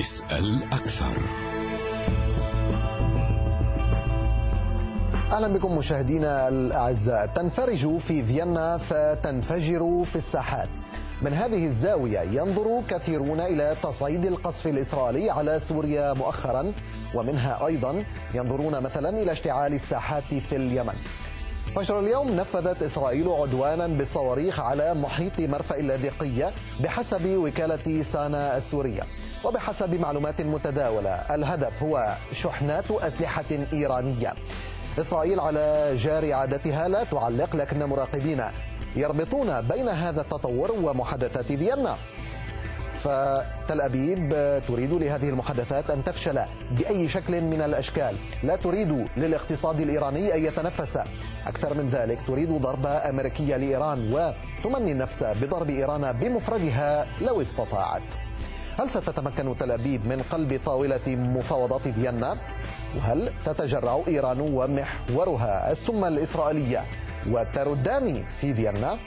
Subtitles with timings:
[0.00, 1.22] اسأل أكثر.
[5.32, 7.26] أهلا بكم مشاهدينا الأعزاء.
[7.26, 10.68] تنفرج في فيينا فتنفجر في الساحات.
[11.22, 16.72] من هذه الزاوية ينظر كثيرون إلى تصعيد القصف الإسرائيلي على سوريا مؤخرا
[17.14, 20.94] ومنها أيضا ينظرون مثلا إلى اشتعال الساحات في اليمن.
[21.76, 29.02] فجر اليوم نفذت إسرائيل عدوانا بالصواريخ على محيط مرفأ اللاذقية بحسب وكالة سانا السورية.
[29.44, 34.34] وبحسب معلومات متداولة الهدف هو شحنات أسلحة إيرانية.
[34.98, 38.42] إسرائيل على جار عادتها لا تعلق لكن مراقبين
[38.96, 41.96] يربطون بين هذا التطور ومحادثات فيينا.
[43.04, 44.28] فتل أبيب
[44.68, 50.98] تريد لهذه المحادثات أن تفشل بأي شكل من الأشكال لا تريد للاقتصاد الإيراني أن يتنفس
[51.46, 58.02] أكثر من ذلك تريد ضربة أمريكية لإيران وتمني النفس بضرب إيران بمفردها لو استطاعت
[58.78, 62.36] هل ستتمكن تل أبيب من قلب طاولة مفاوضات فيينا؟
[62.96, 66.84] وهل تتجرع إيران ومحورها السمة الإسرائيلية
[67.30, 68.98] وتردان في فيينا؟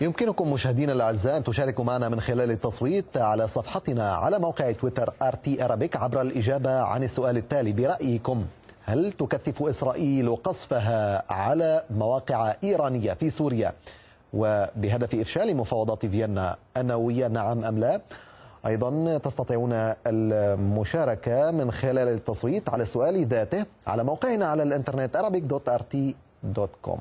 [0.00, 5.64] يمكنكم مشاهدينا الأعزاء أن تشاركوا معنا من خلال التصويت على صفحتنا على موقع تويتر RT
[5.64, 7.72] Arabic عبر الإجابة عن السؤال التالي.
[7.72, 8.44] برأيكم
[8.84, 13.72] هل تكثف إسرائيل قصفها على مواقع إيرانية في سوريا؟
[14.34, 18.00] وبهدف إفشال مفاوضات فيينا النووية نعم أم لا؟
[18.66, 19.72] أيضا تستطيعون
[20.06, 26.98] المشاركة من خلال التصويت على السؤال ذاته على موقعنا على الإنترنت arabic.rt.com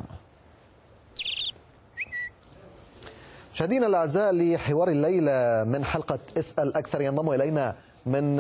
[3.56, 8.38] مشاهدينا الاعزاء لحوار الليلة من حلقة اسأل أكثر ينضم إلينا من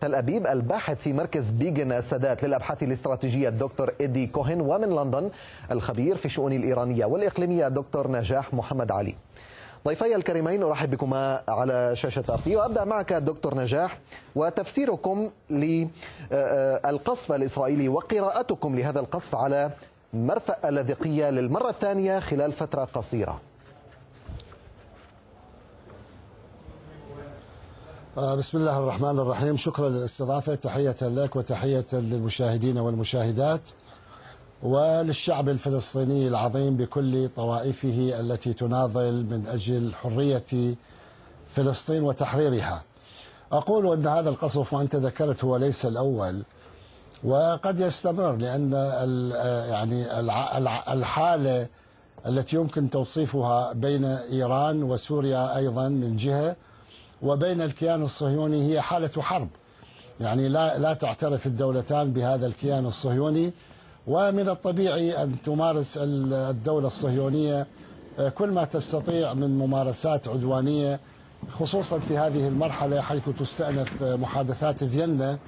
[0.00, 5.30] تل أبيب الباحث في مركز بيجن السادات للأبحاث الاستراتيجية الدكتور إيدي كوهن ومن لندن
[5.70, 9.14] الخبير في الشؤون الإيرانية والإقليمية الدكتور نجاح محمد علي.
[9.86, 13.98] ضيفي الكريمين ارحب بكما على شاشة ارتي وأبدأ معك دكتور نجاح
[14.36, 19.70] وتفسيركم للقصف الإسرائيلي وقراءتكم لهذا القصف على
[20.14, 23.40] مرفأ اللاذقيه للمرة الثانية خلال فترة قصيرة.
[28.16, 29.56] بسم الله الرحمن الرحيم.
[29.56, 30.54] شكرا للاستضافة.
[30.54, 33.60] تحية لك وتحية للمشاهدين والمشاهدات
[34.62, 40.74] وللشعب الفلسطيني العظيم بكل طوائفه التي تناضل من أجل حرية
[41.48, 42.82] فلسطين وتحريرها.
[43.52, 46.42] أقول أن هذا القصف وأنت ذكرت هو ليس الأول
[47.24, 48.72] وقد يستمر لأن
[49.70, 50.20] يعني
[50.92, 51.66] الحالة
[52.26, 56.56] التي يمكن توصيفها بين إيران وسوريا أيضا من جهة
[57.22, 59.48] وبين الكيان الصهيوني هي حالة حرب.
[60.20, 63.52] يعني لا لا تعترف الدولتان بهذا الكيان الصهيوني.
[64.06, 67.66] ومن الطبيعي أن تمارس الدولة الصهيونية
[68.34, 71.00] كل ما تستطيع من ممارسات عدوانية
[71.50, 75.38] خصوصا في هذه المرحلة حيث تستأنف محادثات فيينا.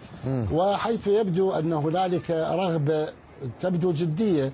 [0.53, 3.09] وحيث يبدو أن هنالك رغبة
[3.61, 4.53] تبدو جدية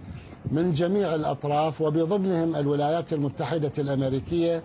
[0.52, 4.62] من جميع الأطراف وبضمنهم الولايات المتحدة الأمريكية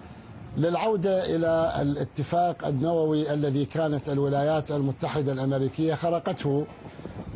[0.57, 6.65] للعودة إلى الاتفاق النووي الذي كانت الولايات المتحدة الأمريكية خرقته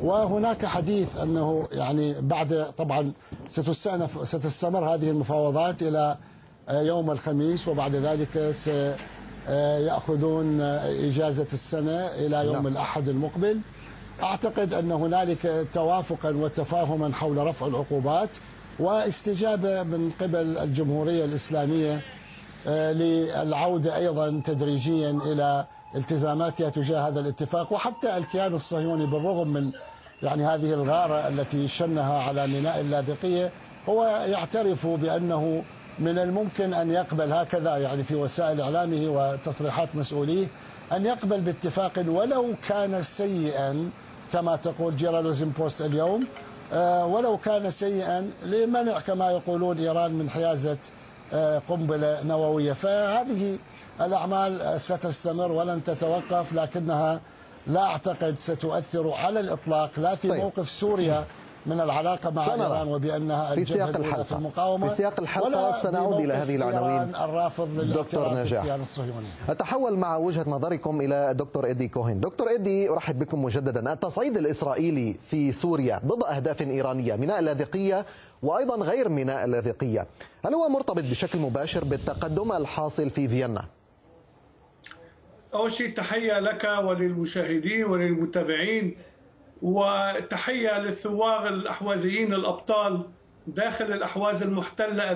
[0.02, 3.12] وهناك حديث أنه يعني بعد طبعا
[3.48, 6.18] ستستأنف ستستمر هذه المفاوضات إلى
[6.70, 8.52] يوم الخميس وبعد ذلك
[9.48, 12.68] سيأخذون إجازة السنة إلى يوم نعم.
[12.68, 13.60] الأحد المقبل
[14.24, 18.30] أعتقد أن هنالك توافقا وتفاهما حول رفع العقوبات
[18.80, 22.02] واستجابة من قبل الجمهورية الإسلامية
[22.68, 25.66] للعودة أيضا تدريجيا إلى
[25.96, 29.72] التزاماتها تجاه هذا الاتفاق وحتى الكيان الصهيوني بالرغم من
[30.24, 33.52] يعني هذه الغارة التي شنها على ميناء اللاذقية
[33.90, 35.64] هو يعترف بأنه
[36.00, 40.48] من الممكن أن يقبل هكذا يعني في وسائل إعلامه وتصريحات مسؤوليه
[40.92, 43.90] أن يقبل باتفاق ولو كان سيئا
[44.34, 46.28] كما تقول جيرالوزم بوست اليوم
[46.74, 50.97] آه، ولو كان سيئا لمنع كما يقولون إيران من حيازة آه،
[51.70, 53.58] قنبلة نووية فهذه
[54.02, 57.20] الأعمال ستستمر ولن تتوقف لكنها
[57.68, 60.42] لا أعتقد ستؤثر على الإطلاق لا في طيب.
[60.42, 61.26] موقف سوريا
[61.68, 64.88] من العلاقة مع إيران وبأنها في سياق الحلقة في المقاومة.
[64.88, 67.16] في سياق الحلقة سنعود إلى هذه العناوين.
[67.16, 68.78] الرافض دكتور نجاح.
[69.50, 72.20] أتحول مع وجهة نظركم إلى دكتور إيدي كوهين.
[72.20, 73.94] دكتور إيدي أرحب بكم مجددا.
[73.94, 78.06] التصعيد الإسرائيلي في سوريا ضد أهداف إيرانية ميناء اللاذقية
[78.44, 80.08] وأيضا غير ميناء اللاذقية.
[80.46, 83.66] هل هو مرتبط بشكل مباشر بالتقدم الحاصل في فيينا؟
[85.54, 88.98] أول شيء تحية لك وللمشاهدين وللمتابعين.
[89.62, 93.02] وتحية للثوار الأحوازيين الأبطال
[93.48, 95.12] داخل الأحواز المحتلة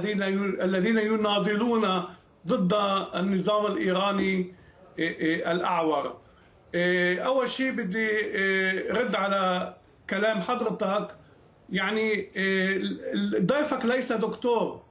[0.64, 2.04] الذين يناضلون
[2.48, 2.74] ضد
[3.16, 4.54] النظام الإيراني
[5.00, 6.18] إيه، إيه، الأعور.
[6.76, 8.08] إيه، أول شيء بدي
[8.90, 9.76] رد على
[10.10, 11.16] كلام حضرتك.
[11.70, 12.30] يعني
[13.40, 14.82] ضيفك ليس دكتور.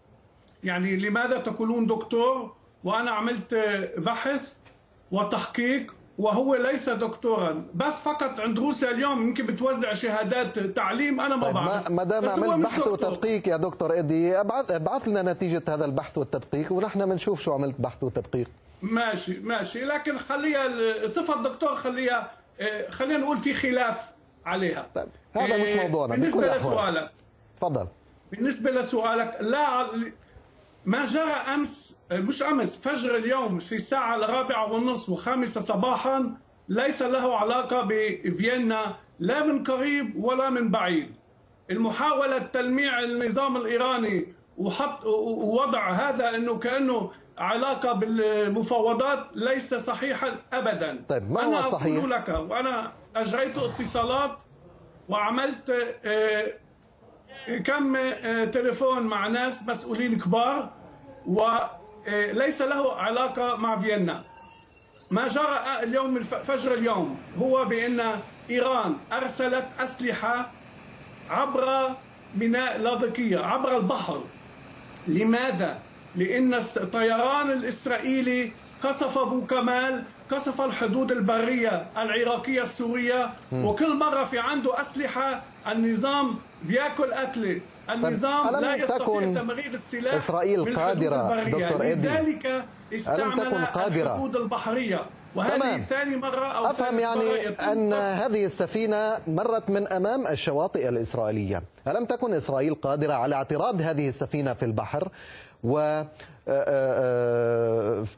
[0.65, 2.55] يعني لماذا تقولون دكتور؟
[2.85, 3.55] وأنا عملت
[3.97, 4.57] بحث
[5.11, 11.43] وتحقيق وهو ليس دكتورا بس فقط عند روسيا اليوم يمكن بتوزع شهادات تعليم أنا ما
[11.47, 11.91] طيب بعرف.
[11.91, 17.07] ما دام عملت بحث وتدقيق يا دكتور ايدي ابعث لنا نتيجة هذا البحث والتدقيق ونحن
[17.07, 18.49] بنشوف شو عملت بحث وتدقيق.
[18.83, 19.85] ماشي ماشي.
[19.85, 20.69] لكن خليها
[21.07, 22.31] صفة دكتور خليها
[22.61, 24.13] آه، خلينا نقول في خلاف
[24.47, 24.87] عليها.
[24.95, 27.11] طيب هذا مش آه، موضوعنا بالنسبة لسؤالك.
[27.61, 27.87] تفضل.
[28.33, 29.87] بالنسبة لسؤالك لا
[30.85, 36.35] ما جرى أمس مش أمس فجر اليوم في الساعة الرابعة والنصف وخامسة صباحا
[36.69, 41.17] ليس له علاقة بفيينا لا من قريب ولا من بعيد
[41.71, 51.31] المحاولة تلميع النظام الإيراني وحط ووضع هذا أنه كأنه علاقة بالمفاوضات ليس صحيحا أبدا طيب
[51.31, 54.39] ما هو أنا؟ أقول لك وأنا أجريت اتصالات
[55.09, 55.71] وعملت
[56.05, 56.53] آه،
[57.65, 60.71] كم آه، تليفون مع ناس مسؤولين كبار
[61.27, 64.25] وليس له علاقة مع فيينا.
[65.11, 68.01] ما جرى اليوم فجر اليوم هو بأن
[68.51, 70.51] إيران أرسلت أسلحة
[71.31, 71.91] عبر
[72.37, 74.23] ميناء لاذقية عبر البحر.
[75.07, 75.79] لماذا؟
[76.17, 84.81] لأن الطيران الإسرائيلي قصف أبو كمال قصف الحدود البرية العراقية السورية وكل مرة في عنده
[84.81, 87.61] أسلحة النظام بياكل قتله
[87.91, 92.09] النظام لا يستطيع تمرير السلاح إسرائيل قادرة دكتور إيدي.
[92.09, 92.65] لذلك
[92.95, 95.07] استعمل قادرة؟ الحدود البحرية.
[95.35, 95.81] وهذه تمام.
[95.81, 101.63] ثاني مرة أو أفهم يعني أن هذه السفينة مرت من أمام الشواطئ الإسرائيلية.
[101.89, 105.09] ألم تكن إسرائيل قادرة على اعتراض هذه السفينة في البحر
[105.65, 106.03] و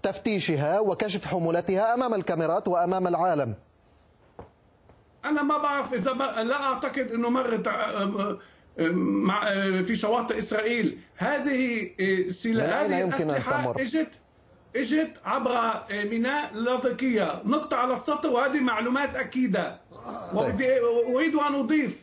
[0.02, 3.54] تفتيشها وكشف حمولتها أمام الكاميرات وأمام العالم؟
[5.32, 7.68] أنا ما بعرف ما لا أعتقد أنه مرت
[8.98, 9.44] مع
[9.82, 10.98] في شواطئ إسرائيل.
[11.16, 11.90] هذه
[12.84, 14.10] هذه الأسلحة إجت
[14.76, 19.80] إجت عبر ميناء لاذقية نقطة على السطر وهذه معلومات أكيدة.
[20.34, 20.60] طيب.
[21.08, 21.96] وأريد أن أضيف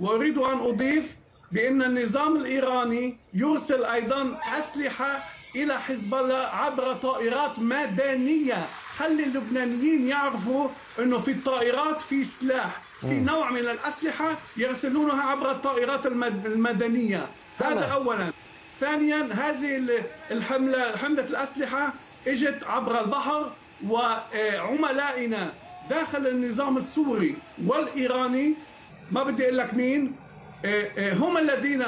[0.00, 1.16] وأريد أن أضيف
[1.52, 5.24] بأن النظام الإيراني يرسل أيضا أسلحة
[5.56, 8.66] إلى حزب الله عبر طائرات مدنية.
[8.98, 16.06] خلي اللبنانيين يعرفوا أنه في الطائرات في سلاح في نوع من الأسلحة يرسلونها عبر الطائرات
[16.06, 17.26] المدنية.
[17.58, 18.32] هذا أولا.
[18.80, 21.94] ثانيا هذه الحملة حملة الأسلحة
[22.26, 23.52] إجت عبر البحر
[23.86, 25.52] وعملائنا
[25.90, 27.36] داخل النظام السوري
[27.66, 28.54] والإيراني
[29.10, 30.16] ما بدي أقول لك مين
[30.64, 31.84] إيه، إيه، هم الذين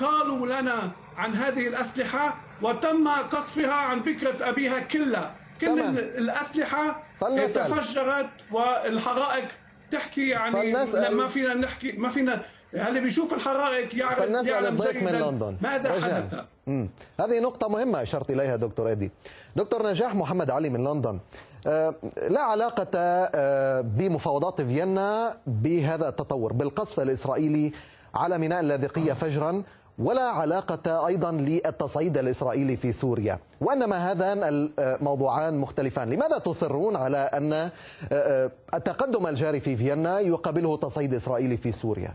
[0.00, 5.41] قالوا لنا عن هذه الأسلحة وتم قصفها عن بكرة أبيها كلها.
[5.66, 5.96] كل تمام.
[5.98, 9.48] الأسلحة تفجرت والحرائق
[9.90, 10.72] تحكي يعني
[11.10, 12.42] ما فينا نحكي ما فينا.
[12.72, 15.56] يعني بيشوف الحرائق يعرف فلنسأل الضيف من لندن.
[15.60, 15.92] ماذا.
[15.92, 16.34] حدث.
[16.66, 16.90] مم.
[17.20, 19.10] هذه نقطة مهمة أشرت إليها دكتور إيدي.
[19.56, 21.20] دكتور نجاح محمد علي من لندن.
[21.66, 21.94] آه
[22.28, 26.52] لا علاقة آه بمفاوضات فيينا بهذا التطور.
[26.52, 27.72] بالقصف الإسرائيلي
[28.14, 29.62] على ميناء اللاذقية فجرا.
[29.98, 33.38] ولا علاقة أيضا للتصعيد الإسرائيلي في سوريا.
[33.60, 36.10] وإنما هذان الموضوعان مختلفان.
[36.10, 37.70] لماذا تصرون على أن آه،
[38.12, 42.14] آه، التقدم الجاري في فيينا يقابله تصعيد إسرائيلي في سوريا؟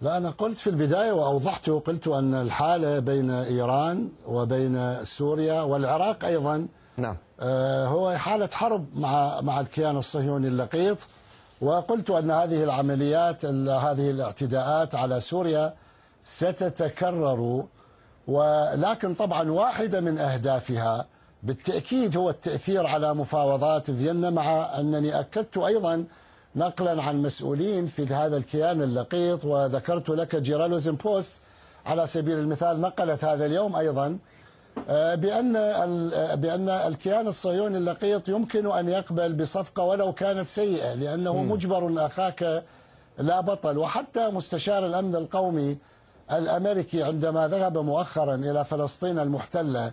[0.00, 6.66] لا أنا قلت في البداية وأوضحت قلت أن الحالة بين إيران وبين سوريا والعراق أيضا
[6.96, 7.16] نعم.
[7.40, 10.98] آه، هو حالة حرب مع مع الكيان الصهيوني اللقيط.
[11.62, 15.74] وقلت أن هذه العمليات هذه الاعتداءات على سوريا
[16.24, 17.64] ستتكرر
[18.28, 21.06] ولكن طبعا واحدة من أهدافها
[21.42, 26.04] بالتأكيد هو التأثير على مفاوضات فيينا مع أنني أكدت أيضا
[26.56, 31.34] نقلا عن مسؤولين في هذا الكيان اللقيط وذكرت لك جيرالوزم بوست
[31.86, 34.18] على سبيل المثال نقلت هذا اليوم أيضا
[35.14, 35.52] بأن
[36.34, 42.64] بأن الكيان الصهيوني اللقيط يمكن أن يقبل بصفقة ولو كانت سيئة لأنه مجبر أخاك
[43.18, 43.78] لا بطل.
[43.78, 45.76] وحتى مستشار الأمن القومي
[46.32, 49.92] الأمريكي عندما ذهب مؤخرا إلى فلسطين المحتلة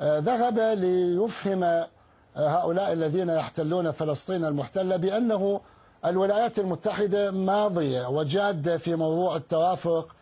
[0.00, 1.88] آه، ذهب ليفهم آه،
[2.36, 5.60] هؤلاء الذين يحتلون فلسطين المحتلة بأنه
[6.04, 10.15] الولايات المتحدة ماضية وجادة في موضوع التوافق آه،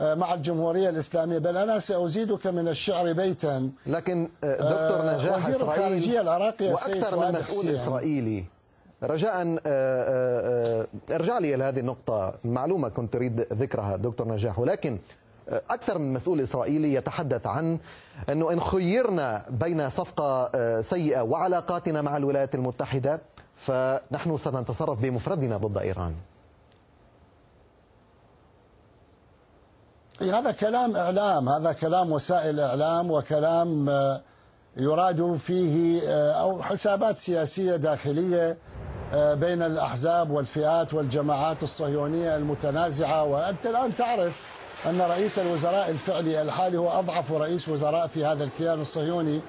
[0.00, 1.38] مع الجمهورية الإسلامية.
[1.38, 3.70] بل أنا سأزيدك من الشعر بيتا.
[3.86, 8.44] لكن آه، دكتور آه، نجاح وزير الخارجية العراقي وأكثر من مسؤول إسرائيلي.
[9.02, 9.58] رجاء
[11.10, 12.34] ارجع لي إلى هذه النقطة.
[12.44, 14.58] معلومة كنت تريد ذكرها دكتور نجاح.
[14.58, 14.98] ولكن
[15.48, 17.78] أكثر من مسؤول إسرائيلي يتحدث عن
[18.30, 20.50] أنه إن خيرنا بين صفقة
[20.80, 23.20] سيئة وعلاقاتنا مع الولايات المتحدة
[23.56, 26.14] فنحن سنتصرف بمفردنا ضد إيران.
[30.22, 34.20] هذا كلام إعلام هذا كلام وسائل إعلام وكلام آه،
[34.76, 38.58] يراد فيه آه، أو حسابات سياسية داخلية
[39.12, 43.24] آه، بين الأحزاب والفئات والجماعات الصهيونية المتنازعة.
[43.24, 44.40] وأنت الآن تعرف
[44.86, 49.40] أن رئيس الوزراء الفعلي الحالي هو أضعف رئيس وزراء في هذا الكيان الصهيوني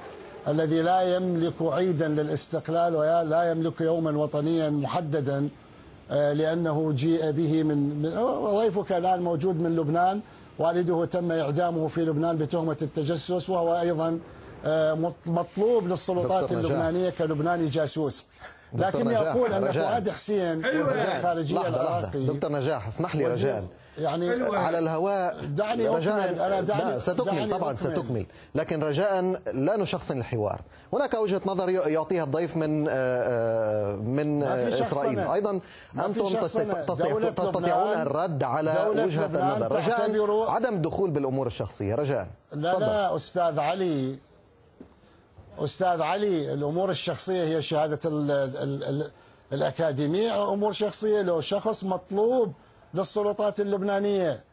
[0.48, 5.50] الذي لا يملك عيدا للاستقلال ولا يملك يوما وطنيا محددا
[6.10, 8.02] لأنه جيء به من
[8.46, 10.22] ضيفك الآن موجود من لبنان.
[10.60, 14.20] والده تم إعدامه في لبنان بتهمة التجسس وهو أيضا
[14.66, 18.24] آه، مطلوب للسلطات اللبنانية كلبناني جاسوس.
[18.74, 22.26] لكني أقول أن فؤاد حسين وزير الخارجية العراقي.
[22.26, 23.66] دكتور نجاح اسمح لي رجال.
[23.98, 27.92] يعني على الهواء دعني رجاء أنا دعني ستكمل دعني طبعا أكمل.
[27.94, 28.26] ستكمل.
[28.56, 29.22] لكن رجاء
[29.54, 30.62] لا نشخصن الحوار.
[30.94, 35.20] هناك وجهة نظر يعطيها الضيف من آه، آه، من إسرائيل.
[35.20, 35.60] أيضا
[36.06, 36.28] أنتم
[37.36, 39.76] تستطيعون الرد على وجهة النظر.
[39.76, 41.96] رجاء عدم الدخول بالأمور الشخصية.
[41.96, 42.80] رجاء لا.
[42.80, 44.20] لا أستاذ علي.
[45.64, 49.12] أستاذ علي الأمور الشخصية هي شهادة ال ال ال
[49.54, 52.54] الأكاديمية أمور شخصية لو شخص مطلوب
[52.94, 54.44] للسلطات اللبنانية.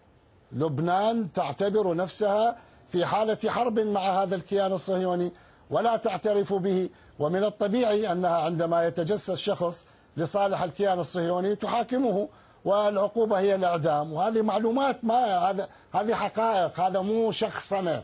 [0.53, 2.57] لبنان تعتبر نفسها
[2.89, 5.33] في حالة حرب مع هذا الكيان الصهيوني
[5.71, 9.87] ولا تعترف به ومن الطبيعي أنها عندما يتجسس شخص
[10.17, 12.29] لصالح الكيان الصهيوني تحاكمه
[12.65, 14.13] والعقوبة هي الإعدام.
[14.13, 18.03] وهذه معلومات ما هذا هذه حقائق هذا مو شخصنة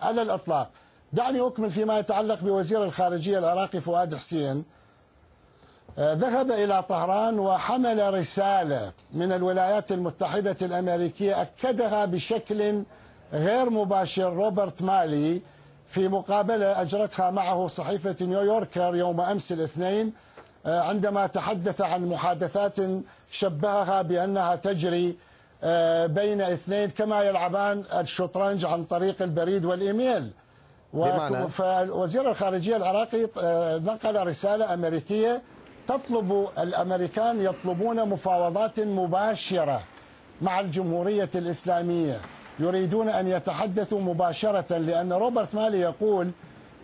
[0.00, 0.70] على الإطلاق.
[1.14, 4.64] دعني أكمل فيما يتعلق بوزير الخارجية العراقي فؤاد حسين.
[5.98, 12.82] آه، ذهب إلى طهران وحمل رسالة من الولايات المتحدة الأمريكية أكدها بشكل
[13.32, 15.40] غير مباشر روبرت مالي
[15.88, 20.12] في مقابلة أجرتها معه صحيفة نيويوركر يوم أمس الاثنين
[20.66, 22.76] آه، عندما تحدث عن محادثات
[23.30, 25.16] شبهها بأنها تجري
[25.62, 30.30] آه، بين اثنين كما يلعبان الشطرنج عن طريق البريد والإيميل.
[31.48, 33.28] فوزير الخارجية العراقي
[33.80, 35.42] نقل رسالة أمريكية
[35.86, 39.80] تطلب الأمريكان يطلبون مفاوضات مباشرة
[40.42, 42.20] مع الجمهورية الإسلامية
[42.58, 46.30] يريدون أن يتحدثوا مباشرة لأن روبرت مالي يقول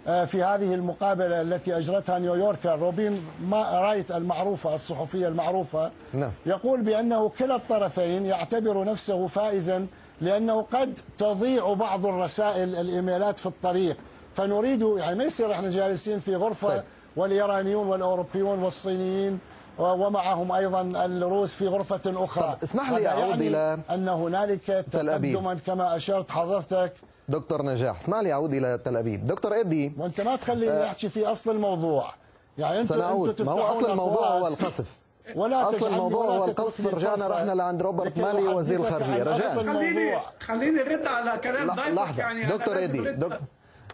[0.06, 6.32] آه، في هذه المقابلة التي أجرتها New Yorker روبين رايت المعروفة الصحفية المعروفة نعم.
[6.46, 9.86] يقول بأنه كلا الطرفين يعتبر نفسه فائزا
[10.20, 13.96] لأنه قد تضيع بعض الرسائل الإيميلات في الطريق.
[14.34, 16.82] فنريد يعني ما يصير إحنا جالسين في غرفة طيب.
[17.16, 19.38] والإيرانيون والأوروبيون والصينيين
[19.78, 22.56] ومعهم أيضا الروس في غرفة أخرى.
[22.64, 26.92] اسمح لي أعود يعني إلى أن هنالك تقدما كما أشرت حضرتك.
[27.28, 29.24] دكتور نجاح اسمح لي أعود إلى تل أبيب.
[29.24, 32.14] دكتور إيدي وأنت ما تخليني أه أحكي في أصل الموضوع.
[32.58, 33.42] يعني أنت سنعود.
[33.42, 34.98] ما هو أصل الموضوع؟ هو القصف
[35.34, 39.22] ولا أصل الموضوع هو القصف رجعنا رحنا لعند روبرت مالي وزير الخارجية.
[39.22, 43.00] رجاء خليني خليني رد على كلام ضيفك يعني دكتور إيدي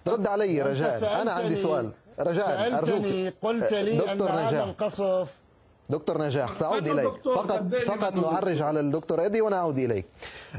[0.06, 0.26] رد.
[0.26, 1.90] علي رجاء أنا عندي سؤال.
[2.20, 3.34] رجاء أرجوك.
[3.42, 5.28] قلت لي أن هذا القصف
[5.90, 7.12] دكتور نجاح سأعود إليك.
[7.24, 10.06] فقط فقط نعرج على الدكتور إيدي ونعود إليك.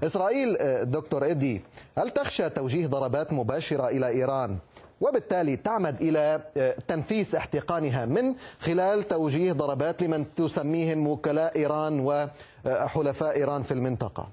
[0.04, 1.62] إسرائيل آه، دكتور إيدي
[1.98, 4.58] هل تخشى توجيه ضربات مباشرة إلى إيران؟
[5.02, 13.36] وبالتالي تعمد إلى آه، تنفيس احتقانها من خلال توجيه ضربات لمن تسميهم وكلاء إيران وحلفاء
[13.36, 14.30] إيران في المنطقة.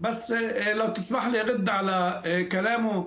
[0.00, 3.06] بس آه، لو تسمح لي أرد على كلامه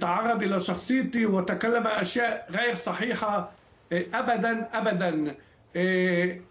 [0.00, 3.50] تعرض إلى شخصيتي وتكلم أشياء غير صحيحة
[3.92, 5.34] أبدا أبدا.
[5.76, 6.42] إيه،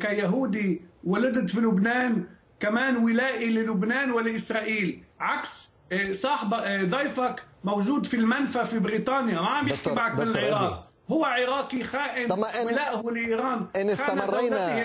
[0.00, 2.24] كيهودي ولدت في لبنان
[2.60, 5.02] كمان ولائي للبنان ولإسرائيل.
[5.20, 5.71] عكس
[6.10, 6.54] صاحب
[6.90, 10.88] ضيفك موجود في المنفى في بريطانيا ما عم يحكي معك بالعراق.
[11.10, 13.66] هو عراقي خائن ولاءه لإيران.
[13.76, 14.82] إن استمرينا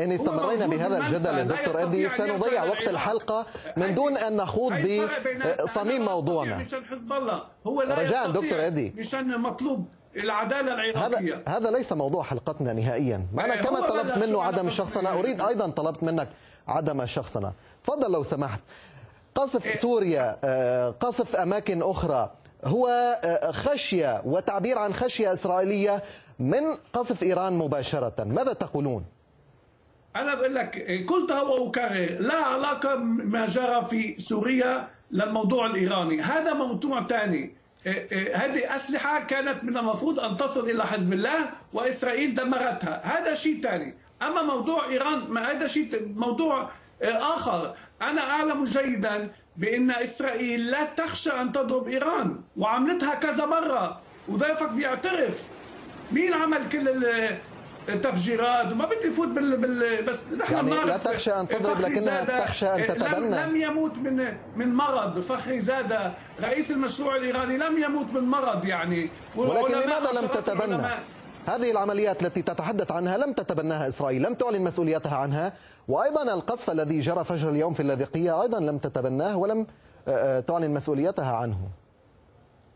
[0.00, 4.72] إن استمرينا بهذا الجدل يا دكتور ادي سنضيع وقت الحلقة من دون أن نخوض
[5.62, 6.58] بصميم موضوعنا.
[6.58, 7.42] مشان حزب الله.
[7.66, 11.34] هو لا رجاء دكتور ادي مشان مطلوب العدالة العراقية.
[11.34, 13.26] هذا هذا ليس موضوع حلقتنا نهائيا.
[13.34, 16.28] أنا إيه، كما طلبت منه عدم الشخصنة أريد أيضا طلبت منك
[16.68, 17.52] عدم الشخصنة
[17.84, 18.60] تفضل لو سمحت.
[19.34, 19.76] قصف إيه.
[19.76, 22.30] سوريا آه، قصف أماكن أخرى.
[22.64, 22.88] هو
[23.24, 26.02] آه، خشية وتعبير عن خشية إسرائيلية
[26.38, 28.24] من قصف إيران مباشرة.
[28.24, 29.04] ماذا تقولون؟
[30.16, 36.22] أنا بقول لك قلتها وأكرر لا علاقة ما جرى في سوريا للموضوع الإيراني.
[36.22, 41.50] هذا موضوع ثاني إيه، إيه، هذه أسلحة كانت من المفروض أن تصل إلى حزب الله
[41.72, 43.00] وإسرائيل دمرتها.
[43.04, 46.70] هذا شيء ثاني أما موضوع إيران هذا شيء موضوع
[47.02, 47.74] إيه، آخر.
[48.02, 55.42] أنا أعلم جيدا بأن إسرائيل لا تخشى أن تضرب إيران وعملتها كذا مرة وضيفك بيعترف.
[56.12, 57.04] مين عمل كل
[58.02, 60.02] تفجيرات ما بدي فوت بال, بال...
[60.02, 64.36] بس نحن يعني لا تخشى أن تضرب لكنها تخشى أن تتبنى لم, لم يموت من
[64.56, 65.20] من مرض.
[65.20, 69.10] فخري زادة رئيس المشروع الإيراني لم يموت من مرض يعني.
[69.36, 70.82] ولكن لماذا لم تتبنى؟
[71.46, 75.52] هذه العمليات التي تتحدث عنها لم تتبناها إسرائيل، لم تعلن مسؤوليتها عنها،
[75.88, 79.66] وأيضا القصف الذي جرى فجر اليوم في اللاذقيه أيضا لم تتبناه ولم
[80.46, 81.58] تعلن مسؤوليتها عنه.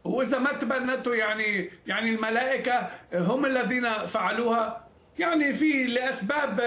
[0.04, 4.84] واذا ما تبنته يعني يعني الملائكة هم الذين فعلوها؟
[5.18, 6.60] يعني في لأسباب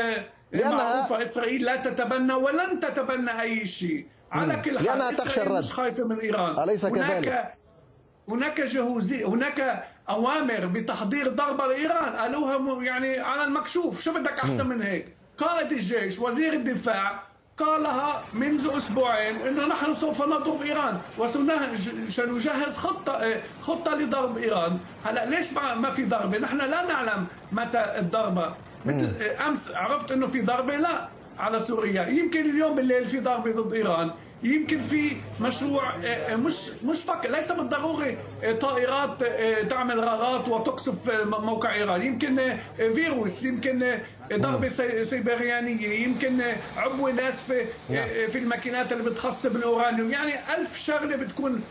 [0.54, 4.08] معروفة إسرائيل لا تتبنى ولن تتبنى أي شيء.
[4.32, 5.58] على كل حال لأنها تخشى الرد.
[5.58, 6.60] مش خايفة من إيران.
[6.64, 7.54] أليس كذلك؟
[8.30, 12.16] هناك جهوزي هناك أوامر بتحضير ضربة لإيران.
[12.16, 17.24] قالوها يعني على المكشوف شو بدك أحسن من هيك؟ قائد الجيش وزير الدفاع
[17.58, 21.02] قالها منذ أسبوعين إنه نحن سوف نضرب إيران.
[21.18, 24.80] وسنجهز خطة خطة لضرب إيران.
[25.06, 28.54] هلا ليش ما في ضربة؟ نحن لا نعلم متى الضربة.
[28.86, 29.10] مثل
[29.48, 32.08] أمس عرفت إنه في ضربة؟ لا على سوريا.
[32.08, 34.12] يمكن اليوم بالليل في ضربة ضد إيران.
[34.44, 39.24] يمكن في مشروع آه، آه، مش مش فك ليس بالضروري آه، طائرات
[39.70, 42.02] تعمل غارات وتقصف موقع إيران.
[42.02, 43.98] يمكن فيروس يمكن
[44.34, 44.68] ضربة
[45.04, 46.42] سيبريانية يمكن
[46.78, 48.08] عبوة ناس في نعم.
[48.28, 50.12] في الماكينات اللي بتخصب الأورانيوم.
[50.12, 51.62] يعني ألف شغلة بتكون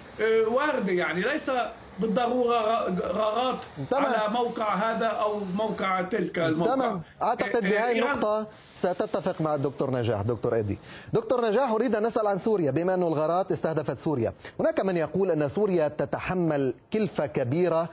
[0.46, 1.50] واردة يعني ليس
[1.98, 3.58] بالضرورة غارات
[3.92, 6.74] على موقع هذا أو موقع تلك الموقع.
[6.74, 7.02] تمام.
[7.22, 10.22] أعتقد إيه، بهذه إيه، النقطة ستتفق مع الدكتور نجاح.
[10.22, 10.78] دكتور إيدي.
[11.12, 12.70] دكتور نجاح أريد أن نسال عن سوريا.
[12.70, 17.88] بما أن الغارات استهدفت سوريا هناك من يقول أن سوريا تتحمل كلفة كبيرة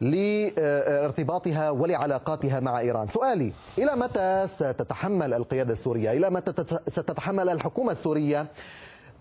[0.00, 6.52] لارتباطها ولعلاقاتها مع إيران، سؤالي إلى متى ستتحمل القيادة السورية؟ إلى متى
[6.88, 8.46] ستتحمل الحكومة السورية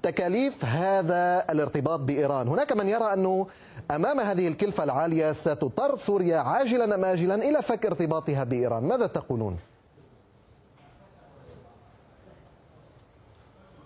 [0.03, 2.47] تكاليف هذا الارتباط بإيران.
[2.47, 3.47] هناك من يرى أنه
[3.91, 8.83] أمام هذه الكلفة العالية ستضطر سوريا عاجلا أم آجلا إلى فك ارتباطها بإيران.
[8.83, 9.57] ماذا تقولون؟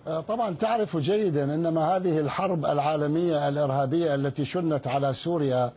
[0.06, 5.72] آه، طبعا تعرف جيدا إنما هذه الحرب العالمية الإرهابية التي شنت على سوريا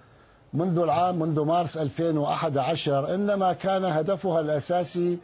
[0.53, 5.17] منذ العام منذ مارس 2011 إنما كان هدفها الأساسي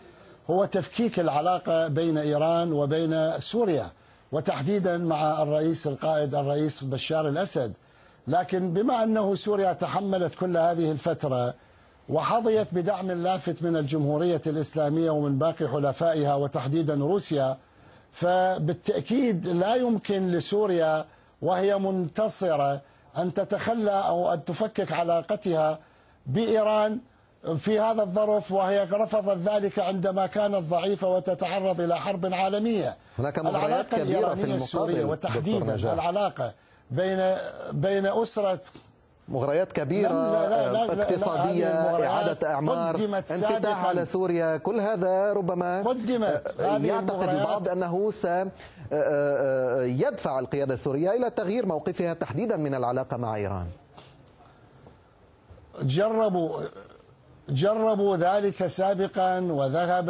[0.50, 3.88] هو تفكيك العلاقة بين إيران وبين سوريا.
[4.32, 7.74] وتحديدا مع الرئيس القائد الرئيس بشار الأسد.
[8.28, 11.54] لكن بما أنه سوريا تحملت كل هذه الفترة
[12.10, 17.58] وحظيت بدعم لافت من الجمهورية الإسلامية ومن باقي حلفائها وتحديدا روسيا
[18.12, 21.06] فبالتأكيد لا يمكن لسوريا
[21.42, 22.82] وهي منتصرة
[23.18, 25.80] أن تتخلى أو أن تفكك علاقتها
[26.26, 27.00] بإيران
[27.58, 32.98] في هذا الظرف وهي رفضت ذلك عندما كانت ضعيفة وتتعرض إلى حرب عالمية.
[33.20, 36.54] هناك مغريات كبيرة في المقابل وتحديدا العلاقة
[36.92, 37.36] بين
[37.72, 38.60] بين أسرة
[39.30, 41.68] مغريات كبيرة لا لا لا اقتصادية
[42.08, 42.96] إعادة إعمار
[43.32, 48.50] انفتاح على سوريا كل هذا ربما قدمت يعتقد البعض أنه سيدفع
[50.40, 53.68] القيادة السورية إلى تغيير موقفها تحديدا من العلاقة مع إيران.
[55.82, 56.62] جربوا
[57.50, 60.10] جربوا ذلك سابقا وذهب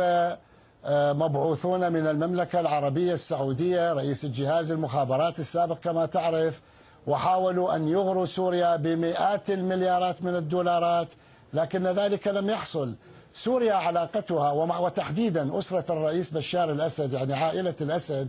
[0.85, 6.61] آه، مبعوثون من المملكة العربية السعودية رئيس الجهاز المخابرات السابق كما تعرف
[7.07, 11.07] وحاولوا أن يغروا سوريا بمئات المليارات من الدولارات
[11.53, 12.93] لكن ذلك لم يحصل.
[13.33, 18.27] سوريا علاقتها وتحديدا أسرة الرئيس بشار الأسد يعني عائلة الأسد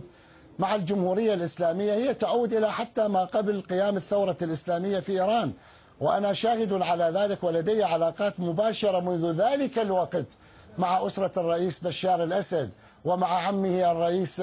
[0.59, 5.51] مع الجمهورية الإسلامية هي تعود إلى حتى ما قبل قيام الثورة الإسلامية في إيران.
[6.03, 10.25] وأنا شاهد على ذلك ولدي علاقات مباشرة منذ ذلك الوقت
[10.77, 12.69] مع أسرة الرئيس بشار الأسد
[13.05, 14.39] ومع عمه الرئيس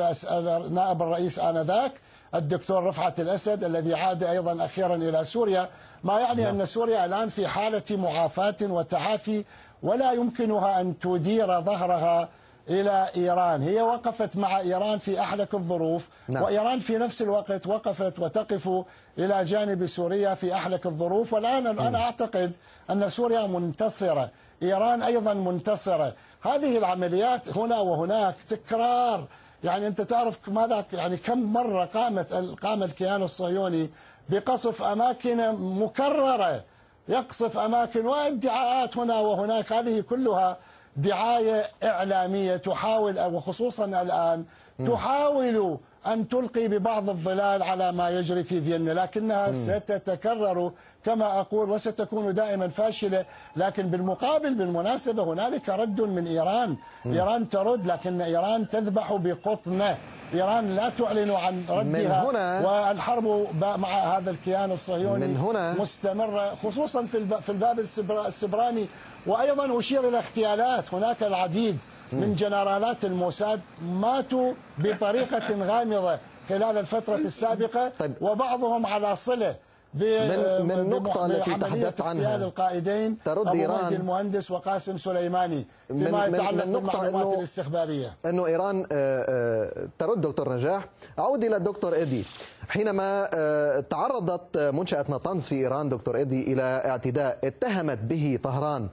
[0.71, 1.93] نائب الرئيس آنذاك
[2.35, 5.69] الدكتور رفعت الأسد الذي عاد أيضا أخيرا إلى سوريا
[6.05, 6.61] ما يعني نعم.
[6.61, 9.45] أن سوريا الآن في حالة معافاة وتعافي
[9.83, 12.29] ولا يمكنها أن تدير ظهرها
[12.69, 13.63] إلى إيران.
[13.63, 16.43] هي وقفت مع إيران في أحلك الظروف نعم.
[16.43, 18.85] وإيران في نفس الوقت وقفت وتقف
[19.19, 21.33] إلى جانب سوريا في أحلك الظروف.
[21.33, 22.57] والآن أنا أعتقد
[22.91, 24.31] أن سوريا منتصرة
[24.63, 26.13] إيران أيضا منتصرة.
[26.43, 29.25] هذه العمليات هنا وهناك تكرار.
[29.65, 33.91] يعني أنت تعرف ماذا؟ يعني كم مرة قامت قام الكيان الصهيوني
[34.29, 36.65] بقصف أماكن مكررة.
[37.09, 39.73] يقصف أماكن وادعاءات هنا وهناك.
[39.73, 40.59] هذه كلها
[40.97, 44.45] دعاية إعلامية تحاول وخصوصا الآن
[44.87, 50.73] تحاول أن تلقي ببعض الظلال على ما يجري في فيينا لكنها ستتكرر
[51.05, 53.25] كما أقول وستكون دائما فاشلة
[53.57, 56.77] لكن بالمقابل بالمناسبة هنالك رد من إيران.
[57.07, 59.97] إيران ترد لكن إيران تذبح بقطنة.
[60.35, 66.55] إيران لا تعلن عن ردها من هنا والحرب مع هذا الكيان الصهيوني من هنا مستمرة
[66.55, 67.05] خصوصا
[67.41, 67.79] في الباب
[68.27, 68.87] السبراني.
[69.27, 71.79] وأيضا أشير إلى اغتيالات هناك العديد
[72.13, 78.13] من جنرالات الموساد ماتوا بطريقة غامضة خلال الفترة السابقة طيب.
[78.21, 79.57] وبعضهم على صلة
[79.95, 83.93] من من النقطة التي تحدثت عنها القائدين ترد إيران.
[83.95, 88.17] المهندس وقاسم سليماني فيما يتعلق بالمعلومات الاستخبارية.
[88.27, 90.85] أنه إيران آه، آه، ترد دكتور نجاح.
[91.19, 92.25] أعود إلى الدكتور إيدي.
[92.69, 98.89] حينما آه، تعرضت منشأة نطنز في إيران دكتور إيدي إلى اعتداء اتهمت به طهران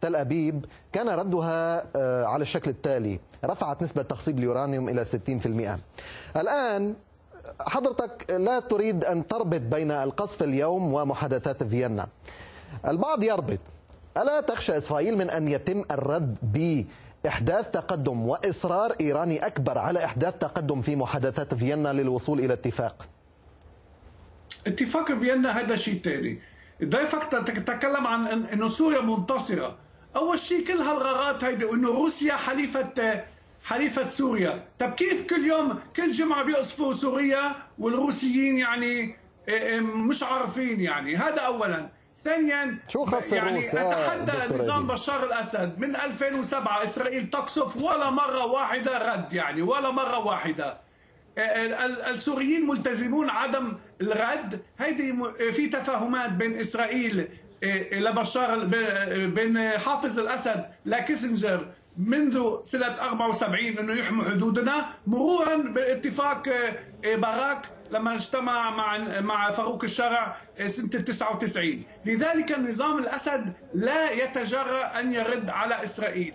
[0.00, 1.86] تل أبيب كان ردها
[2.26, 3.20] على الشكل التالي.
[3.44, 5.78] رفعت نسبة تخصيب اليورانيوم إلى 60%
[6.36, 6.94] الآن
[7.60, 12.08] حضرتك لا تريد أن تربط بين القصف اليوم ومحادثات فيينا.
[12.88, 13.58] البعض يربط.
[14.16, 16.38] ألا تخشى إسرائيل من أن يتم الرد
[17.24, 23.08] بإحداث تقدم وإصرار إيراني أكبر على إحداث تقدم في محادثات فيينا للوصول إلى اتفاق؟
[24.66, 26.38] اتفاق فيينا هذا شيء ثاني
[26.84, 29.76] ضيفك تتكلم عن أنه سوريا منتصرة.
[30.16, 33.24] أول شيء كل هالغارات هيدي وأنه روسيا حليفة
[33.64, 34.64] حليفة سوريا.
[34.78, 39.16] طب كيف كل يوم كل جمعة بيقصفوا سوريا والروسيين يعني
[39.48, 41.88] إيه، إيه، مش عارفين يعني؟ هذا أولا.
[42.24, 45.78] ثانيا شو خص يعني أتحدى نظام بشار الأسد.
[45.78, 50.80] من 2007 إسرائيل تقصف ولا مرة واحدة رد يعني ولا مرة واحدة.
[51.38, 54.62] إيه، السوريين ملتزمون عدم الرد.
[54.78, 55.14] هيدي
[55.52, 57.28] في تفاهمات بين إسرائيل
[57.92, 58.64] لبشار
[59.26, 66.48] بين حافظ الأسد لكيسنجر منذ سنة 74 أنه يحموا حدودنا مرورا باتفاق
[67.04, 74.10] آه، باراك لما اجتمع مع مع فاروق الشرع آه، سنة 99 لذلك النظام الأسد لا
[74.10, 76.34] يتجرأ أن يرد على إسرائيل.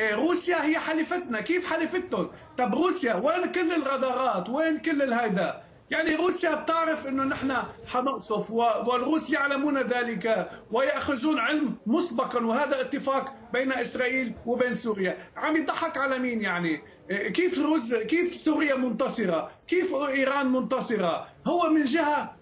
[0.00, 6.14] آه، روسيا هي حليفتنا كيف حليفتهم طب روسيا وين كل الغدارات؟ وين كل الهيدا؟ يعني
[6.14, 14.34] روسيا بتعرف إنه نحن حنقصف والروس يعلمون ذلك ويأخذون علم مسبقا وهذا اتفاق بين إسرائيل
[14.46, 15.18] وبين سوريا.
[15.36, 21.84] عم يضحك على مين يعني؟ كيف روس كيف سوريا منتصرة؟ كيف إيران منتصرة؟ هو من
[21.84, 22.36] جهة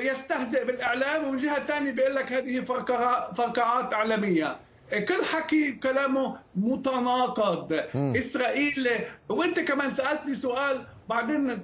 [0.00, 2.60] يستهزئ بالإعلام ومن جهة ثانية بيقول لك هذه
[3.34, 7.80] فرقعات اعلاميه كل حكي كلامه متناقض.
[7.94, 8.88] إسرائيل
[9.28, 11.62] وأنت كمان سألتني سؤال بعدين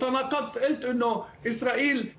[0.00, 2.12] تناقضت قلت إنه إسرائيل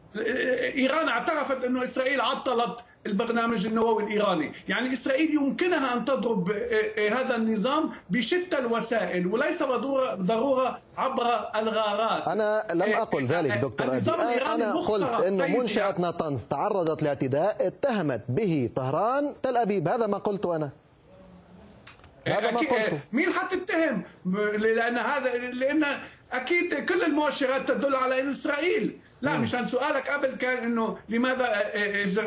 [0.75, 2.77] إيران اعترفت إنه إسرائيل عطلت.
[3.05, 9.63] البرنامج النووي الإيراني، يعني إسرائيل يمكنها أن تضرب آه، آه، هذا النظام بشتى الوسائل وليس
[9.63, 12.27] ضروره عبر الغارات.
[12.27, 14.11] أنا لم آه، أقل ذلك دكتور أبي،
[14.45, 20.55] أنا قلت إنه منشأة ناتنز تعرضت لاعتداء اتهمت به طهران تل أبيب، هذا ما قلته
[20.55, 20.69] أنا.
[22.27, 22.99] هذا ما قلته.
[23.11, 24.03] مين حتتهم؟
[24.57, 25.85] لأن هذا لأن
[26.31, 31.71] أكيد كل المؤشرات تدل على ان إسرائيل لا مشان سؤالك قبل كان إنه لماذا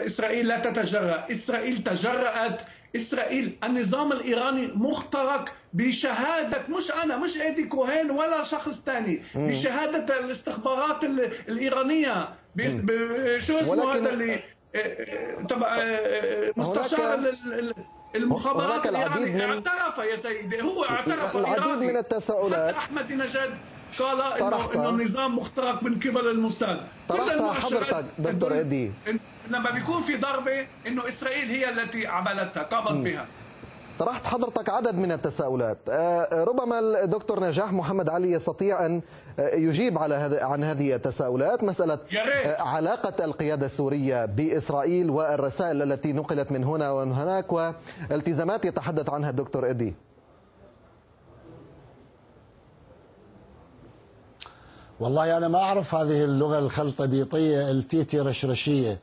[0.07, 2.63] إسرائيل لا تتجرأ؟ إسرائيل تجرأت.
[2.97, 11.05] إسرائيل النظام الإيراني مخترق بشهادة مش أنا مش إيدي كوهين ولا شخص ثاني بشهادة الاستخبارات
[11.49, 12.29] الإيرانية.
[13.39, 14.41] شو اسمه هذا اللي
[15.49, 15.79] تبع
[16.57, 17.35] مستشار
[18.15, 19.41] المخابرات من...
[19.41, 23.51] اعترف يا سيدي هو اعترف العديد من التساؤلات أحمد نجاد
[23.99, 26.81] قال انه إنه النظام مخترق من قبل الموساد.
[27.09, 28.93] طرحتها حضرتك دكتور إيدي.
[29.51, 33.27] لما بيكون في ضربة إنه إسرائيل هي التي عملتها قامت بها.
[33.99, 35.79] طرحت حضرتك عدد من التساؤلات.
[36.33, 39.03] ربما الدكتور نجاح محمد علي يستطيع أن
[39.39, 41.99] يجيب على هذا عن هذه التساؤلات مسألة
[42.59, 49.71] علاقة القيادة السورية بإسرائيل والرسائل التي نقلت من هنا ومن هناك والتزامات يتحدث عنها الدكتور
[49.71, 49.95] إدي.
[55.01, 58.99] والله أنا ما أعرف هذه اللغة الخلطبيطية التيتي رشرشية.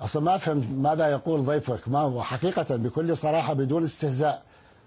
[0.00, 1.88] أصلا ما افهم ماذا يقول ضيفك.
[1.88, 4.42] ما حقيقة بكل صراحة بدون استهزاء.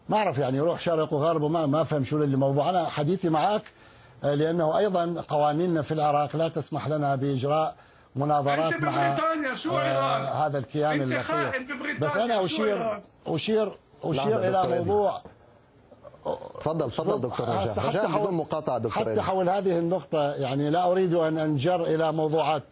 [0.10, 2.70] ما أعرف يعني يروح شرق وغرب وما ما افهم شو اللي موضوع.
[2.70, 3.64] أنا حديثي معك
[4.24, 7.76] آه، لأنه أيضا قوانيننا في العراق لا تسمح لنا بإجراء
[8.16, 9.16] مناظرات مع
[9.56, 11.68] شو آه هذا الكيان الأخير.
[12.02, 15.22] بس أنا اشير اشير أشير إلى موضوع
[16.60, 21.14] تفضل تفضل دكتور رجاء حتى بدون مقاطعة دكتور حتى حول هذه النقطة يعني لا أريد
[21.14, 22.64] أن أنجر إلى موضوعات.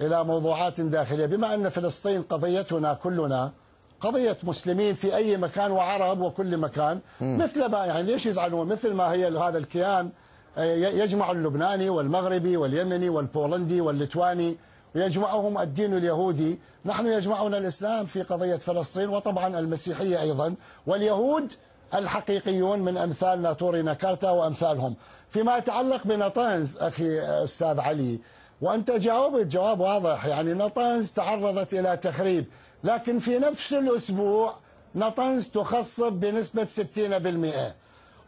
[0.00, 1.26] إلى موضوعات داخلية.
[1.26, 3.52] بما أن فلسطين قضيتنا كلنا
[4.00, 9.12] قضية مسلمين في أي مكان وعرب وكل مكان مثل ما يعني ليش يزعلون؟ مثل ما
[9.12, 10.10] هي هذا الكيان
[10.58, 14.56] آه، يجمع اللبناني والمغربي واليمني والبولندي والليتواني
[14.94, 16.58] ويجمعهم الدين اليهودي.
[16.84, 20.54] نحن يجمعنا الإسلام في قضية فلسطين وطبعا المسيحية أيضا
[20.86, 21.52] واليهود
[21.94, 24.96] الحقيقيون من أمثال ناتوري ناكارتا وأمثالهم.
[25.30, 28.18] فيما يتعلق بنطنز أخي أستاذ علي
[28.60, 30.26] وأنت جاوبت جواب واضح.
[30.26, 32.44] يعني نطنز تعرضت إلى تخريب.
[32.84, 34.54] لكن في نفس الأسبوع
[34.94, 37.74] نطنز تخصب بنسبة 60%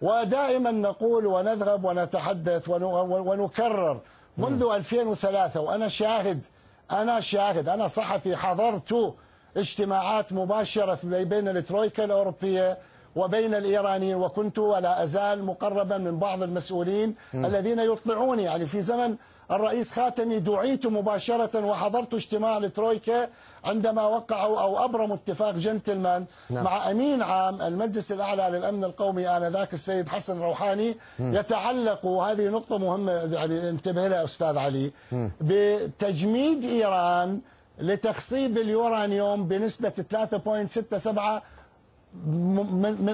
[0.03, 4.01] ودائما نقول ونذهب ونتحدث ونكرر.
[4.39, 6.45] منذ 2003 وأنا شاهد
[6.91, 9.15] أنا شاهد أنا صحفي حضرت
[9.57, 12.79] اجتماعات مباشرة بين الترويكا الأوروبية
[13.17, 17.47] وبين الإيرانيين وكنت ولا أزال مقربا من بعض المسؤولين م.
[17.47, 18.43] الذين يطلعوني.
[18.43, 19.17] يعني في زمن
[19.51, 23.29] الرئيس خاتمي دعيت مباشرة وحضرت اجتماع الترويكا
[23.65, 26.65] عندما وقعوا أو أبرموا اتفاق جنتلمان نعم.
[26.65, 31.35] مع أمين عام المجلس الأعلى للأمن القومي آنذاك السيد حسن روحاني م.
[31.37, 35.29] يتعلق وهذه نقطة مهمة يعني انتبه لها أستاذ علي م.
[35.41, 37.41] بتجميد إيران
[37.79, 41.43] لتخصيب اليورانيوم بنسبة 3.67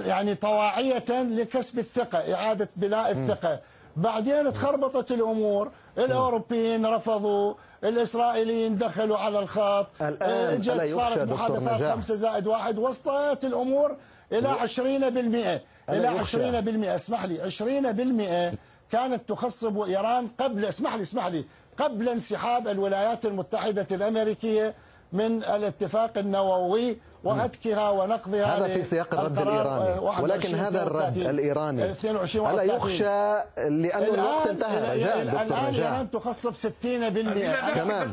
[0.07, 3.61] يعني طواعية لكسب الثقة إعادة بناء الثقة
[3.97, 5.71] بعدين تخربطت الأمور.
[5.99, 7.55] الأوروبيين رفضوا
[7.85, 9.87] الإسرائيليين دخلوا على الخط.
[10.03, 12.79] الآن جت صارت محادثات خمسة زائد واحد.
[12.79, 13.97] وصلت الأمور
[14.33, 18.59] إلى 20% إلى 20% اسمح لي 20%
[18.93, 21.45] كانت تخصب إيران قبل اسمح لي اسمح لي
[21.79, 24.75] قبل انسحاب الولايات المتحدة الأمريكية
[25.13, 30.23] من الاتفاق النووي وهتكها ونقضها هذا في سياق الرد الإيراني.
[30.23, 31.93] ولكن هذا الرد الإيراني.
[32.37, 34.97] ألا يخشى لأنه الوقت انتهى.
[34.97, 38.09] رجاء دكتور رجاء الآن تخصب 60% تمام.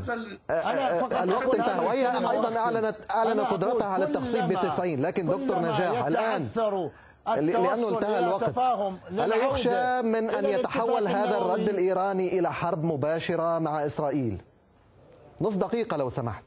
[1.24, 1.86] الوقت انتهى.
[1.86, 6.48] وهي أيضا أعلنت أعلن قدرتها على التخصيب ب 90 لكن دكتور نجاح الآن
[7.28, 8.58] لأنه انتهى الوقت.
[9.12, 14.42] ألا يخشى من أن يتحول هذا الرد الإيراني إلى حرب مباشرة مع إسرائيل.
[15.42, 16.44] نص دقيقة لو سمحت.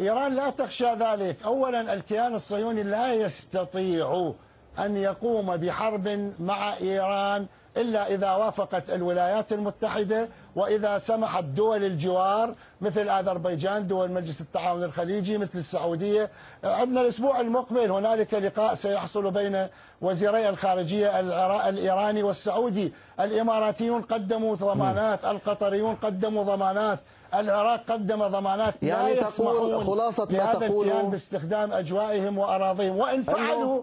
[0.00, 1.36] إيران لا تخشى ذلك.
[1.44, 4.34] أولا الكيان الصهيوني لا يستطيع
[4.78, 7.46] أن يقوم بحرب مع إيران.
[7.76, 15.38] إلا إذا وافقت الولايات المتحدة وإذا سمحت دول الجوار مثل أذربيجان دول مجلس التعاون الخليجي
[15.38, 16.30] مثل السعودية.
[16.64, 19.66] عندنا الأسبوع المقبل هنالك لقاء سيحصل بين
[20.00, 21.20] وزيري الخارجية
[21.68, 22.92] الإيراني والسعودي.
[23.20, 26.98] الإماراتيون قدموا ضمانات القطريون قدموا ضمانات
[27.34, 32.96] العراق قدم ضمانات يعني لا تقول خلاصة ما تقوله باستخدام أجوائهم وأراضيهم.
[32.96, 33.82] وإن فعلوا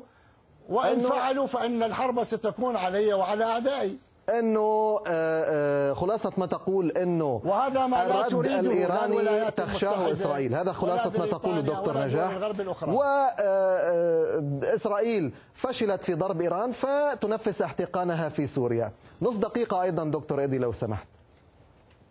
[0.70, 3.98] وإن فعلوا فإن الحرب ستكون علي وعلى أعدائي.
[4.30, 10.56] إنه آه، آه، خلاصة ما تقول إنه وهذا ما الرد الإيراني تخشاه إسرائيل.
[10.56, 12.32] هذا خلاصة ما تقول دكتور نجاح.
[14.22, 18.92] واسرائيل آه، فشلت في ضرب إيران فتنفس احتقانها في سوريا.
[19.22, 21.08] نص دقيقة أيضا دكتور ايدي لو سمحت.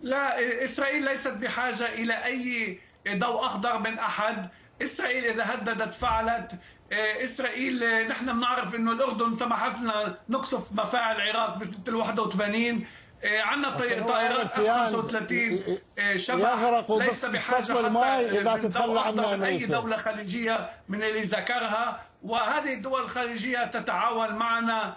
[0.01, 2.79] لا إسرائيل ليست بحاجة إلى أي
[3.19, 4.49] ضوء أخضر من أحد.
[4.83, 6.53] إسرائيل إذا هددت فعلت
[6.93, 12.87] إسرائيل نحن بنعرف أنه الأردن سمحت لنا نقصف مفاعل العراق بسنة ال 81
[13.25, 13.77] عندنا
[14.07, 15.79] طائرات 35
[16.17, 22.03] شبح ليس بحاجة حتى إذا تتخلى عنها أي دولة خليجية من اللي ذكرها.
[22.23, 24.97] وهذه الدول الخليجية تتعاون معنا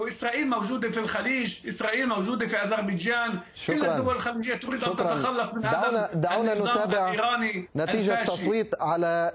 [0.00, 3.76] وإسرائيل موجودة في الخليج، إسرائيل موجودة في أذربيجان، شكرا.
[3.76, 8.42] كل الدول الخليجية تريد أن تتخلص من دعونا هذا دعونا نتابع الإيراني نتيجة الفاشي.
[8.42, 9.32] تصويت على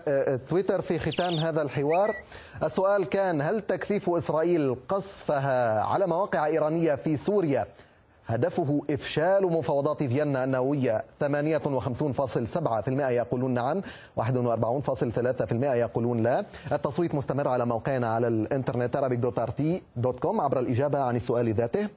[0.49, 2.15] تويتر في ختام هذا الحوار.
[2.63, 7.67] السؤال كان هل تكثيف إسرائيل قصفها على مواقع إيرانية في سوريا
[8.27, 13.81] هدفه إفشال مفاوضات فيينا النووية 58.7% يقولون نعم
[14.19, 16.45] 41.3% يقولون لا.
[16.71, 21.87] التصويت مستمر على موقعنا على الإنترنت arabic.rt.com عبر الإجابة عن السؤال ذاته.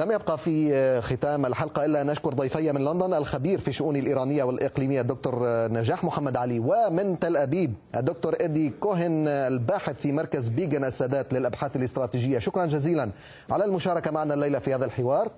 [0.00, 4.42] لم يبقى في ختام الحلقة إلا أن نشكر ضيفي من لندن الخبير في الشؤون الإيرانية
[4.44, 10.84] والإقليمية الدكتور نجاح محمد علي ومن تل أبيب الدكتور إدي كوهن الباحث في مركز بيجن
[10.84, 12.38] السادات للأبحاث الاستراتيجية.
[12.38, 13.10] شكرا جزيلا
[13.50, 15.30] على المشاركة معنا الليلة في هذا الحوار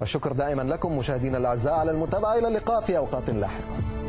[0.00, 2.38] والشكر دائما لكم مشاهدينا الأعزاء على المتابعة.
[2.38, 4.05] إلى اللقاء في أوقات لاحقة.